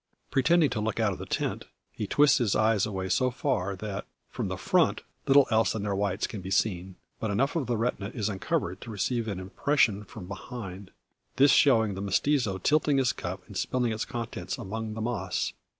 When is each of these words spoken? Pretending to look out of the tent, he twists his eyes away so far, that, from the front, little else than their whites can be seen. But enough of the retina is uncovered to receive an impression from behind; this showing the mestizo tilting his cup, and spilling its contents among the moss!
Pretending 0.31 0.71
to 0.71 0.79
look 0.81 0.99
out 0.99 1.13
of 1.13 1.19
the 1.19 1.27
tent, 1.27 1.65
he 1.91 2.07
twists 2.07 2.39
his 2.39 2.55
eyes 2.55 2.87
away 2.87 3.07
so 3.07 3.29
far, 3.29 3.75
that, 3.75 4.07
from 4.31 4.47
the 4.47 4.57
front, 4.57 5.03
little 5.27 5.45
else 5.51 5.73
than 5.73 5.83
their 5.83 5.93
whites 5.93 6.25
can 6.25 6.41
be 6.41 6.49
seen. 6.49 6.95
But 7.19 7.29
enough 7.29 7.55
of 7.55 7.67
the 7.67 7.77
retina 7.77 8.09
is 8.09 8.27
uncovered 8.27 8.81
to 8.81 8.89
receive 8.89 9.27
an 9.27 9.39
impression 9.39 10.03
from 10.03 10.27
behind; 10.27 10.89
this 11.35 11.51
showing 11.51 11.93
the 11.93 12.01
mestizo 12.01 12.57
tilting 12.57 12.97
his 12.97 13.13
cup, 13.13 13.43
and 13.45 13.55
spilling 13.55 13.91
its 13.91 14.05
contents 14.05 14.57
among 14.57 14.95
the 14.95 15.01
moss! 15.01 15.53